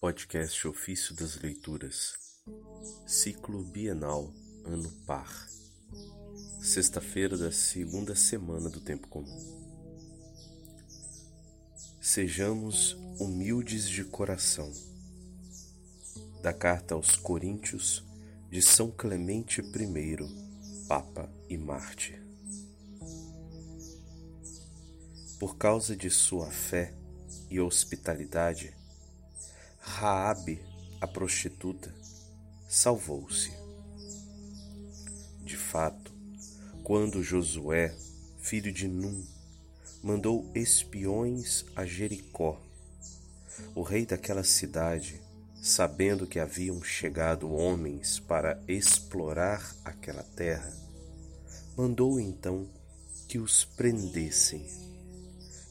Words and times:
Podcast 0.00 0.66
Ofício 0.66 1.14
das 1.14 1.36
Leituras, 1.42 2.14
Ciclo 3.06 3.62
Bienal, 3.62 4.32
Ano 4.64 4.90
Par, 5.06 5.46
sexta-feira 6.58 7.36
da 7.36 7.52
segunda 7.52 8.14
semana 8.14 8.70
do 8.70 8.80
Tempo 8.80 9.08
Comum. 9.08 9.38
Sejamos 12.00 12.94
humildes 13.20 13.86
de 13.86 14.02
coração. 14.02 14.72
Da 16.42 16.54
carta 16.54 16.94
aos 16.94 17.16
Coríntios 17.16 18.02
de 18.48 18.62
São 18.62 18.90
Clemente 18.90 19.60
I, 19.60 20.86
Papa 20.88 21.30
e 21.46 21.58
Mártir. 21.58 22.24
Por 25.38 25.58
causa 25.58 25.94
de 25.94 26.08
sua 26.08 26.50
fé 26.50 26.94
e 27.50 27.60
hospitalidade, 27.60 28.79
Raabe, 30.00 30.58
a 30.98 31.06
prostituta, 31.06 31.94
salvou-se. 32.66 33.52
De 35.44 35.58
fato, 35.58 36.10
quando 36.82 37.22
Josué, 37.22 37.94
filho 38.38 38.72
de 38.72 38.88
Num, 38.88 39.22
mandou 40.02 40.50
espiões 40.54 41.66
a 41.76 41.84
Jericó, 41.84 42.58
o 43.74 43.82
rei 43.82 44.06
daquela 44.06 44.42
cidade, 44.42 45.20
sabendo 45.62 46.26
que 46.26 46.40
haviam 46.40 46.82
chegado 46.82 47.52
homens 47.52 48.18
para 48.18 48.58
explorar 48.66 49.76
aquela 49.84 50.22
terra, 50.22 50.72
mandou 51.76 52.18
então 52.18 52.66
que 53.28 53.38
os 53.38 53.66
prendessem 53.66 54.66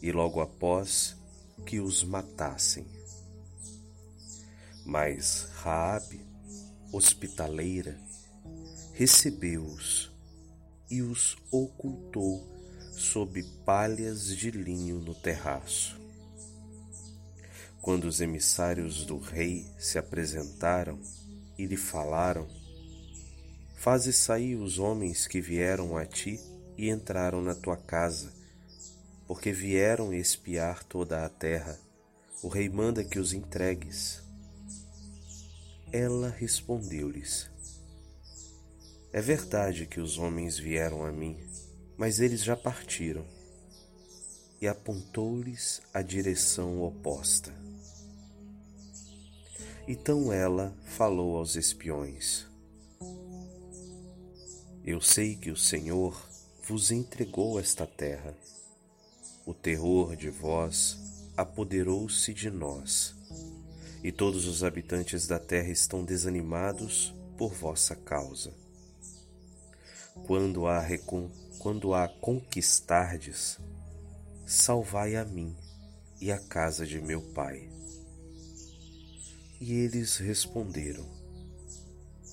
e 0.04 0.12
logo 0.12 0.40
após 0.40 1.18
que 1.66 1.80
os 1.80 2.04
matassem. 2.04 2.99
Mas 4.90 5.48
Raabe, 5.54 6.20
hospitaleira, 6.92 7.96
recebeu-os 8.92 10.12
e 10.90 11.04
os 11.04 11.38
ocultou 11.52 12.44
sob 12.92 13.44
palhas 13.64 14.36
de 14.36 14.50
linho 14.50 14.98
no 14.98 15.14
terraço. 15.14 15.96
Quando 17.80 18.06
os 18.06 18.20
emissários 18.20 19.06
do 19.06 19.20
rei 19.20 19.72
se 19.78 20.00
apresentaram 20.00 21.00
e 21.56 21.68
lhe 21.68 21.78
falaram, 21.78 22.48
Faze 23.76 24.12
sair 24.12 24.56
os 24.56 24.80
homens 24.80 25.28
que 25.28 25.40
vieram 25.40 25.96
a 25.96 26.04
ti 26.04 26.40
e 26.76 26.90
entraram 26.90 27.44
na 27.44 27.54
tua 27.54 27.78
casa 27.78 28.34
porque 29.28 29.52
vieram 29.52 30.12
espiar 30.12 30.84
toda 30.84 31.24
a 31.24 31.30
terra. 31.30 31.80
O 32.42 32.48
rei 32.48 32.68
manda 32.68 33.04
que 33.04 33.20
os 33.20 33.34
entregues. 33.34 34.28
Ela 35.92 36.30
respondeu-lhes: 36.30 37.50
É 39.12 39.22
verdade 39.22 39.86
que 39.86 40.00
os 40.00 40.18
homens 40.18 40.58
vieram 40.58 41.06
a 41.06 41.12
mim, 41.12 41.38
mas 41.98 42.20
eles 42.20 42.44
já 42.44 42.56
partiram. 42.56 43.26
E 44.62 44.68
apontou-lhes 44.68 45.82
a 45.94 46.02
direção 46.02 46.84
oposta. 46.84 47.54
Então 49.88 50.32
ela 50.32 50.76
falou 50.86 51.38
aos 51.38 51.56
espiões: 51.56 52.46
Eu 54.86 55.02
sei 55.02 55.36
que 55.36 55.50
o 55.50 55.58
Senhor 55.58 56.28
vos 56.68 56.92
entregou 56.92 57.60
esta 57.60 57.88
terra 57.88 58.36
o 59.50 59.54
terror 59.56 60.16
de 60.16 60.30
vós 60.30 60.96
apoderou-se 61.36 62.32
de 62.36 62.52
nós, 62.52 63.16
e 64.04 64.12
todos 64.12 64.48
os 64.48 64.64
habitantes 64.64 65.28
da 65.28 65.40
terra 65.40 65.70
estão 65.70 66.04
desanimados 66.04 67.14
por 67.38 67.54
vossa 67.54 67.96
causa. 67.96 68.54
Quando 70.26 70.68
a, 70.68 70.86
quando 71.58 71.94
a 71.94 72.08
conquistardes, 72.08 73.58
salvai 74.46 75.16
a 75.16 75.26
mim 75.26 75.56
e 76.20 76.32
a 76.32 76.38
casa 76.38 76.86
de 76.86 77.02
meu 77.02 77.22
pai. 77.22 77.70
E 79.60 79.74
eles 79.74 80.18
responderam: 80.18 81.06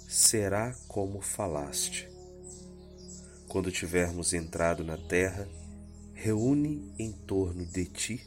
Será 0.09 0.75
como 0.89 1.21
falaste. 1.21 2.09
Quando 3.49 3.73
tivermos 3.73 4.33
entrado 4.33 4.85
na 4.85 4.97
terra, 4.97 5.49
reúne 6.13 6.93
em 6.99 7.13
torno 7.13 7.65
de 7.65 7.87
ti, 7.87 8.27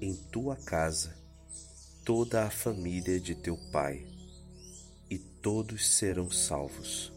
em 0.00 0.14
tua 0.14 0.56
casa, 0.56 1.17
toda 2.08 2.44
a 2.44 2.50
família 2.50 3.20
de 3.20 3.34
teu 3.34 3.54
pai, 3.70 4.06
e 5.10 5.18
todos 5.18 5.94
serão 5.94 6.30
salvos. 6.30 7.12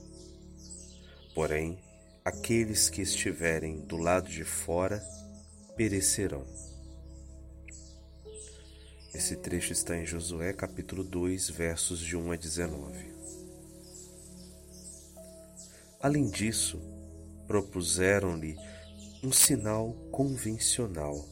Porém, 1.33 1.79
aqueles 2.25 2.89
que 2.89 3.01
estiverem 3.01 3.79
do 3.79 3.95
lado 3.95 4.27
de 4.27 4.43
fora 4.43 5.01
perecerão. 5.77 6.45
Esse 9.13 9.37
trecho 9.37 9.71
está 9.71 9.95
em 9.95 10.05
Josué 10.05 10.51
capítulo 10.51 11.05
2, 11.05 11.49
versos 11.51 12.01
de 12.01 12.17
1 12.17 12.33
a 12.33 12.35
19. 12.35 13.13
Além 16.01 16.29
disso, 16.29 16.81
propuseram-lhe 17.47 18.57
um 19.23 19.31
sinal 19.31 19.93
convencional. 20.11 21.25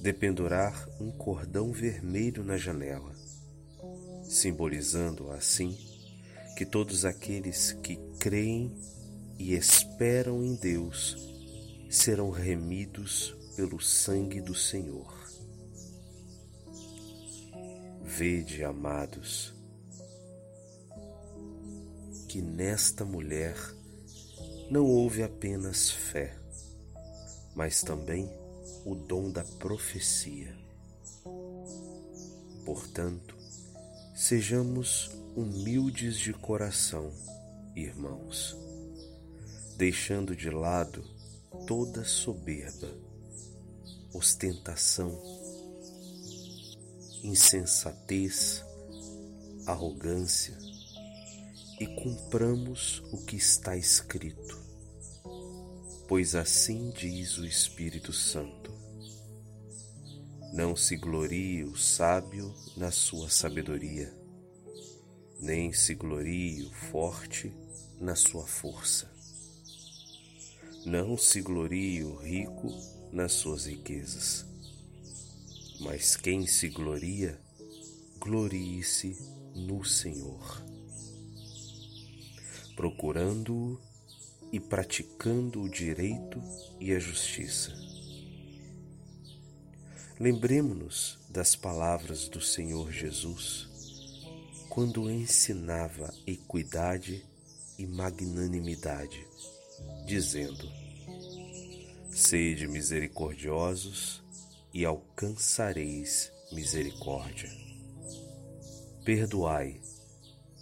Dependurar 0.00 0.88
um 0.98 1.10
cordão 1.10 1.72
vermelho 1.72 2.42
na 2.42 2.56
janela, 2.56 3.14
simbolizando 4.24 5.30
assim 5.30 5.76
que 6.56 6.64
todos 6.64 7.04
aqueles 7.04 7.72
que 7.82 7.96
creem 8.18 8.74
e 9.38 9.54
esperam 9.54 10.42
em 10.42 10.54
Deus 10.54 11.16
serão 11.90 12.30
remidos 12.30 13.36
pelo 13.56 13.78
sangue 13.78 14.40
do 14.40 14.54
Senhor. 14.54 15.12
Vede, 18.02 18.64
amados, 18.64 19.52
que 22.26 22.40
nesta 22.40 23.04
mulher 23.04 23.54
não 24.70 24.86
houve 24.86 25.22
apenas 25.22 25.90
fé, 25.90 26.36
mas 27.54 27.82
também 27.82 28.39
o 28.84 28.94
dom 28.94 29.30
da 29.30 29.44
profecia. 29.44 30.56
Portanto, 32.64 33.36
sejamos 34.14 35.10
humildes 35.36 36.16
de 36.16 36.32
coração, 36.32 37.12
irmãos, 37.74 38.56
deixando 39.76 40.34
de 40.34 40.50
lado 40.50 41.04
toda 41.66 42.04
soberba, 42.04 42.90
ostentação, 44.12 45.20
insensatez, 47.22 48.64
arrogância 49.66 50.56
e 51.78 51.86
cumpramos 51.86 53.02
o 53.12 53.24
que 53.24 53.36
está 53.36 53.76
escrito 53.76 54.60
pois 56.10 56.34
assim 56.34 56.90
diz 56.90 57.38
o 57.38 57.46
Espírito 57.46 58.12
Santo. 58.12 58.59
Não 60.52 60.74
se 60.74 60.96
glorie 60.96 61.62
o 61.62 61.76
sábio 61.76 62.52
na 62.76 62.90
sua 62.90 63.30
sabedoria, 63.30 64.12
nem 65.38 65.72
se 65.72 65.94
glorie 65.94 66.64
o 66.64 66.70
forte 66.70 67.52
na 68.00 68.16
sua 68.16 68.44
força. 68.44 69.08
Não 70.84 71.16
se 71.16 71.40
glorie 71.40 72.02
o 72.02 72.16
rico 72.16 72.68
nas 73.12 73.30
suas 73.32 73.66
riquezas, 73.66 74.44
mas 75.78 76.16
quem 76.16 76.44
se 76.48 76.68
gloria, 76.68 77.40
glorie-se 78.18 79.16
no 79.54 79.84
Senhor, 79.84 80.64
procurando-o 82.74 83.80
e 84.52 84.58
praticando 84.58 85.62
o 85.62 85.70
direito 85.70 86.42
e 86.80 86.92
a 86.92 86.98
justiça. 86.98 87.89
Lembremos-nos 90.20 91.18
das 91.30 91.56
palavras 91.56 92.28
do 92.28 92.42
Senhor 92.42 92.92
Jesus 92.92 93.66
quando 94.68 95.10
ensinava 95.10 96.12
equidade 96.26 97.24
e 97.78 97.86
magnanimidade, 97.86 99.26
dizendo: 100.06 100.70
Sede 102.10 102.68
misericordiosos 102.68 104.22
e 104.74 104.84
alcançareis 104.84 106.30
misericórdia. 106.52 107.50
Perdoai 109.02 109.80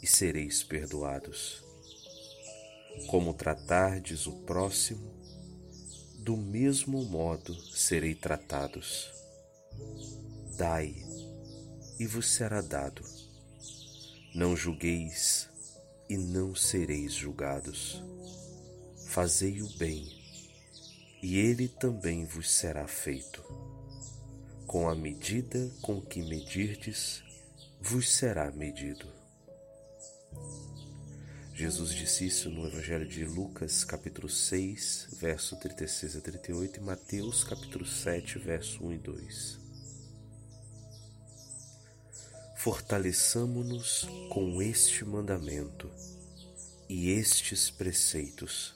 e 0.00 0.06
sereis 0.06 0.62
perdoados 0.62 1.64
como 3.08 3.34
tratardes 3.34 4.28
o 4.28 4.32
próximo, 4.42 5.12
do 6.18 6.36
mesmo 6.36 7.04
modo 7.04 7.54
serei 7.72 8.14
tratados. 8.14 9.17
Dai 10.56 10.94
e 11.98 12.06
vos 12.06 12.30
será 12.30 12.60
dado. 12.60 13.02
Não 14.34 14.56
julgueis 14.56 15.48
e 16.08 16.16
não 16.16 16.54
sereis 16.54 17.12
julgados. 17.12 18.02
Fazei 19.06 19.62
o 19.62 19.68
bem, 19.76 20.06
e 21.22 21.38
ele 21.38 21.68
também 21.68 22.24
vos 22.24 22.50
será 22.50 22.86
feito. 22.86 23.42
Com 24.66 24.88
a 24.88 24.94
medida 24.94 25.70
com 25.80 26.00
que 26.00 26.22
medirdes, 26.22 27.22
vos 27.80 28.12
será 28.12 28.50
medido. 28.50 29.06
Jesus 31.54 31.92
disse 31.92 32.26
isso 32.26 32.50
no 32.50 32.66
Evangelho 32.66 33.08
de 33.08 33.24
Lucas, 33.24 33.82
capítulo 33.82 34.28
6, 34.28 35.08
verso 35.14 35.56
36 35.56 36.16
a 36.16 36.20
38 36.20 36.78
e 36.78 36.82
Mateus, 36.82 37.42
capítulo 37.42 37.84
7, 37.84 38.38
verso 38.38 38.84
1 38.84 38.92
e 38.92 38.98
2. 38.98 39.67
Fortaleçamo-nos 42.58 44.08
com 44.30 44.60
este 44.60 45.04
mandamento 45.04 45.88
e 46.88 47.08
estes 47.12 47.70
preceitos, 47.70 48.74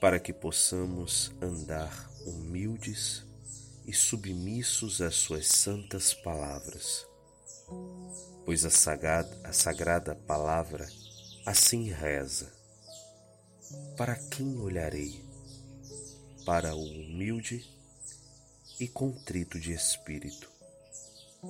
para 0.00 0.20
que 0.20 0.32
possamos 0.32 1.32
andar 1.42 2.08
humildes 2.24 3.24
e 3.84 3.92
submissos 3.92 5.00
às 5.00 5.16
suas 5.16 5.48
santas 5.48 6.14
palavras. 6.14 7.04
Pois 8.44 8.64
a 8.64 8.70
sagrada, 8.70 9.36
a 9.42 9.52
sagrada 9.52 10.14
palavra 10.14 10.88
assim 11.44 11.90
reza: 11.90 12.52
Para 13.96 14.14
quem 14.14 14.56
olharei? 14.58 15.24
Para 16.46 16.72
o 16.72 16.84
humilde 16.84 17.68
e 18.78 18.86
contrito 18.86 19.58
de 19.58 19.72
espírito 19.72 20.53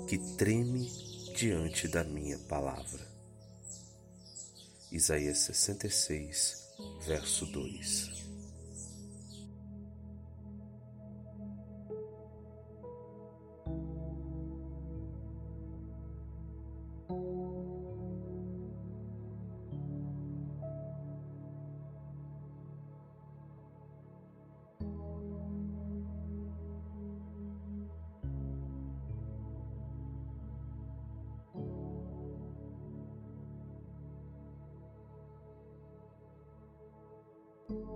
que 0.08 0.18
treme 0.36 0.90
diante 1.36 1.88
da 1.88 2.04
minha 2.04 2.38
palavra. 2.38 3.06
Isaías 4.92 5.38
66, 5.38 6.68
verso 7.06 7.46
2. 7.46 8.33